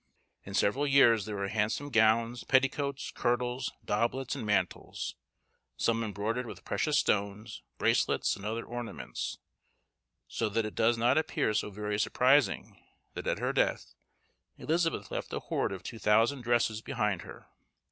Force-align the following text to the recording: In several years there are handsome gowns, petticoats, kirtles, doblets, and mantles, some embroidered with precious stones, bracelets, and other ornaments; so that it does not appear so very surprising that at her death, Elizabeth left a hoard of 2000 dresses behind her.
In 0.43 0.55
several 0.55 0.87
years 0.87 1.25
there 1.25 1.37
are 1.43 1.47
handsome 1.47 1.91
gowns, 1.91 2.43
petticoats, 2.43 3.11
kirtles, 3.11 3.71
doblets, 3.85 4.33
and 4.35 4.43
mantles, 4.43 5.13
some 5.77 6.03
embroidered 6.03 6.47
with 6.47 6.65
precious 6.65 6.97
stones, 6.97 7.61
bracelets, 7.77 8.35
and 8.35 8.43
other 8.43 8.65
ornaments; 8.65 9.37
so 10.27 10.49
that 10.49 10.65
it 10.65 10.73
does 10.73 10.97
not 10.97 11.19
appear 11.19 11.53
so 11.53 11.69
very 11.69 11.99
surprising 11.99 12.81
that 13.13 13.27
at 13.27 13.37
her 13.37 13.53
death, 13.53 13.93
Elizabeth 14.57 15.11
left 15.11 15.33
a 15.33 15.39
hoard 15.39 15.71
of 15.71 15.83
2000 15.83 16.41
dresses 16.41 16.81
behind 16.81 17.21
her. 17.21 17.45